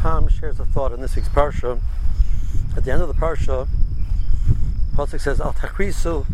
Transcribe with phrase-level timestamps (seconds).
[0.00, 1.78] Pam shares a thought in this week's parsha.
[2.74, 3.68] At the end of the parsha,
[4.94, 6.24] Pasuk says, "Al tachrisu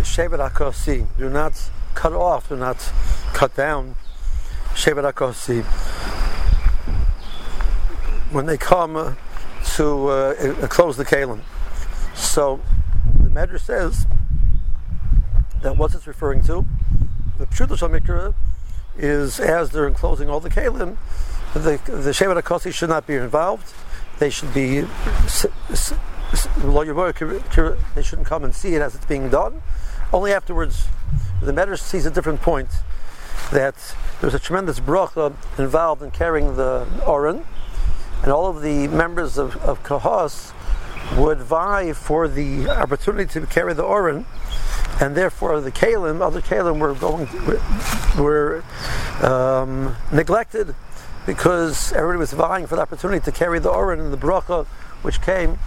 [0.00, 2.48] shevet akosi." Do not cut off.
[2.48, 2.92] Do not
[3.32, 3.94] cut down
[4.74, 5.64] shevet akosi
[8.32, 9.16] when they come
[9.76, 11.40] to uh, close the kalim.
[12.16, 12.60] So
[13.22, 14.06] the Medrash says
[15.62, 16.66] that what it's referring to,
[17.38, 18.34] the Mikra,
[18.96, 20.96] is as they're enclosing all the kalim,
[21.54, 23.72] the the shevet akosi should not be involved.
[24.18, 24.82] They should be
[27.94, 29.62] they shouldn't come and see it as it's being done.
[30.12, 30.86] Only afterwards,
[31.42, 32.68] the Medrash sees a different point
[33.52, 33.74] that
[34.20, 37.44] there's a tremendous bracha involved in carrying the Oren,
[38.22, 40.52] and all of the members of, of Kahos
[41.16, 44.26] would vie for the opportunity to carry the Oren,
[45.00, 47.28] and therefore the Kalim, other Kalim were going,
[48.22, 48.64] were
[49.22, 50.74] um, neglected
[51.26, 54.66] because everybody was vying for the opportunity to carry the Oren and the bracha
[55.02, 55.58] which came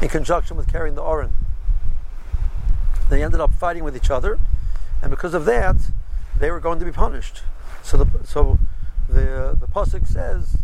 [0.00, 1.32] in conjunction with carrying the Oren.
[3.08, 4.38] They ended up fighting with each other,
[5.02, 5.76] and because of that,
[6.38, 7.42] they were going to be punished.
[7.82, 8.58] So the so
[9.08, 10.56] the the pasuk says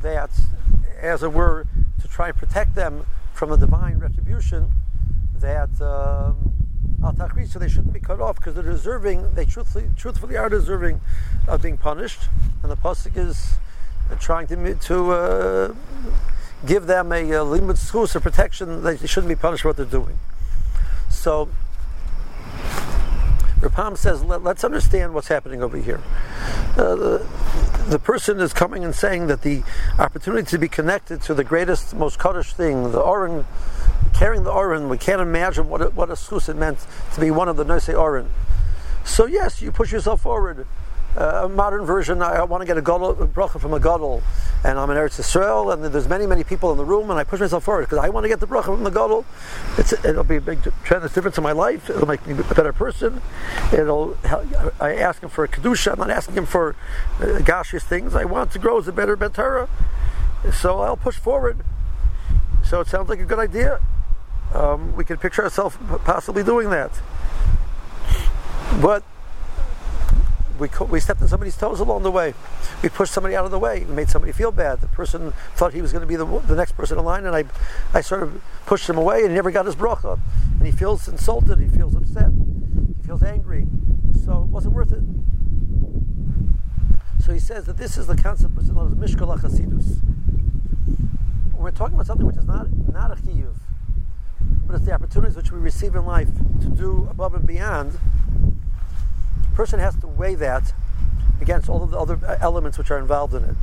[0.00, 0.30] that,
[1.00, 1.66] as it were,
[2.00, 4.72] to try and protect them from the divine retribution,
[5.38, 6.52] that um,
[7.02, 9.34] al um, so they shouldn't be cut off because they're deserving.
[9.34, 11.00] They truthfully, truthfully are deserving
[11.46, 12.22] of being punished,
[12.62, 13.54] and the pasuk is
[14.20, 15.74] trying to to uh,
[16.66, 18.82] give them a, a limit schools of protection.
[18.82, 20.18] They shouldn't be punished for what they're doing.
[21.10, 21.48] So
[23.62, 26.00] Rav Pam says, Let, us understand what's happening over here.
[26.76, 27.26] Uh, the,
[27.88, 29.62] the, person is coming and saying that the
[30.00, 33.46] opportunity to be connected to the greatest, most kaddish thing, the Oren,
[34.14, 37.30] carrying the Oren, we can't imagine what a, what a schus it meant to be
[37.30, 38.30] one of the Nosei Oren.
[39.04, 40.66] So yes, you push yourself forward
[41.16, 42.22] uh, a modern version.
[42.22, 44.22] I want to get a, gadol, a bracha from a gadol,
[44.64, 47.24] and I'm in Eretz Yisrael, and there's many, many people in the room, and I
[47.24, 49.24] push myself forward because I want to get the bracha from the gadol.
[49.76, 51.90] It's, it'll be a big tremendous difference in my life.
[51.90, 53.20] It'll make me a better person.
[53.72, 54.16] It'll.
[54.80, 55.92] I ask him for a kedusha.
[55.92, 56.76] I'm not asking him for
[57.20, 58.14] uh, gashmius things.
[58.14, 59.68] I want to grow as a better betara.
[60.52, 61.58] So I'll push forward.
[62.64, 63.80] So it sounds like a good idea.
[64.54, 66.90] Um, we can picture ourselves possibly doing that.
[68.80, 69.02] But
[70.58, 72.34] we, we stepped on somebody's toes along the way.
[72.82, 73.84] We pushed somebody out of the way.
[73.84, 74.80] We made somebody feel bad.
[74.80, 77.34] The person thought he was going to be the, the next person in line, and
[77.34, 77.44] I,
[77.94, 80.18] I sort of pushed him away, and he never got his bracha.
[80.58, 81.58] And he feels insulted.
[81.58, 82.30] He feels upset.
[83.00, 83.66] He feels angry.
[84.24, 85.02] So it wasn't worth it.
[87.24, 90.00] So he says that this is the concept which is known as Mishkal Chasidus.
[91.54, 93.54] We're talking about something which is not, not a chiyuv,
[94.66, 96.28] but it's the opportunities which we receive in life
[96.60, 97.96] to do above and beyond,
[99.52, 100.72] person has to weigh that
[101.40, 103.56] against all of the other elements which are involved in it.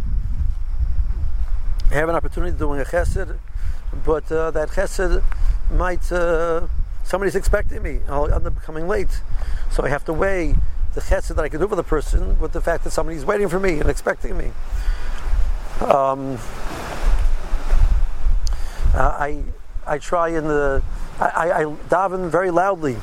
[1.91, 3.39] I have an opportunity doing a chesed,
[4.05, 5.23] but uh, that chesed
[5.71, 6.67] might, uh,
[7.03, 9.21] somebody's expecting me, I'll end up coming late.
[9.71, 10.55] So I have to weigh
[10.93, 13.49] the chesed that I can do for the person with the fact that somebody's waiting
[13.49, 14.51] for me and expecting me.
[15.81, 16.37] Um,
[18.93, 19.43] uh, I,
[19.87, 20.83] I try in the,
[21.19, 22.97] I, I, daven very loudly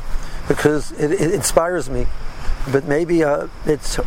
[0.47, 2.07] because it, it inspires me
[2.73, 3.99] but maybe uh, it's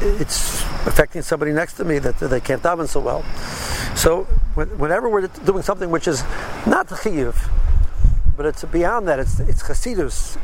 [0.00, 3.22] it's affecting somebody next to me that they can't daven so well.
[3.96, 6.22] So whenever we're doing something which is
[6.66, 7.36] not chiyuv,
[8.36, 10.38] but it's beyond that, it's it's chasidus.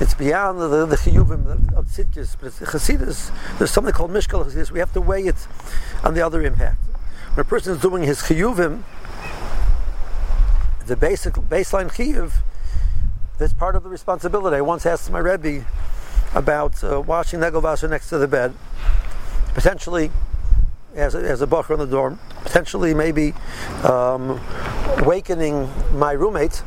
[0.00, 3.32] It's beyond the, the chiyuvim of tzidkis, but it's chasidus.
[3.58, 4.70] There's something called mishkal chasidus.
[4.70, 5.48] We have to weigh it
[6.04, 6.78] on the other impact.
[7.34, 8.82] When a person is doing his chiyuvim,
[10.86, 12.32] the basic baseline chiyuv,
[13.38, 14.56] that's part of the responsibility.
[14.56, 15.64] I once asked my rebbe,
[16.34, 18.54] about uh, washing Negelvasser next to the bed,
[19.54, 20.10] potentially
[20.94, 23.34] as a, as a buffer in the dorm, potentially maybe
[23.84, 24.40] um,
[24.98, 26.62] awakening my roommate,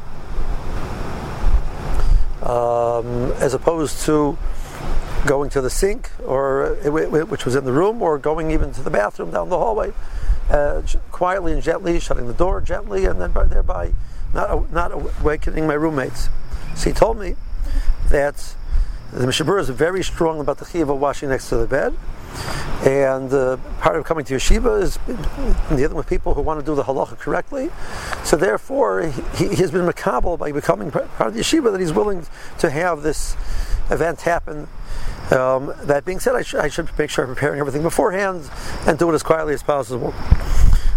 [2.44, 4.38] um, as opposed to
[5.26, 8.82] going to the sink, or uh, which was in the room, or going even to
[8.82, 9.92] the bathroom down the hallway,
[10.50, 13.94] uh, quietly and gently, shutting the door gently, and then thereby
[14.34, 16.30] not not awakening my roommates.
[16.76, 17.36] So he told me
[18.10, 18.56] that
[19.12, 21.94] the Mishnah Berurah is very strong about the chiyuv washing next to the bed.
[22.86, 24.98] And uh, part of coming to yeshiva is
[25.70, 27.70] dealing with people who want to do the halacha correctly.
[28.24, 31.92] So therefore, he, he has been makabel by becoming part of the yeshiva that he's
[31.94, 32.26] willing
[32.60, 33.36] to have this
[33.90, 34.68] event happen.
[35.30, 38.50] Um, that being said, I, sh- I, should make sure I'm preparing everything beforehand
[38.88, 40.14] and do it as quietly as possible.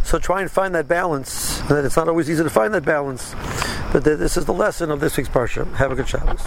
[0.05, 1.61] So try and find that balance.
[1.69, 3.35] And it's not always easy to find that balance.
[3.93, 5.73] But th- this is the lesson of this week's parsha.
[5.75, 6.43] Have a good Shabbos.